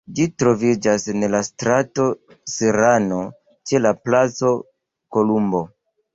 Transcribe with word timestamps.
Ĝi 0.17 0.23
troviĝas 0.43 1.03
en 1.13 1.25
la 1.33 1.41
strato 1.49 2.07
Serrano, 2.55 3.21
ĉe 3.67 3.83
la 3.85 3.93
Placo 4.09 4.53
Kolumbo. 5.19 5.65